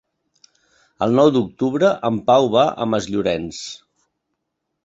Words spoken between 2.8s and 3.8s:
a Masllorenç.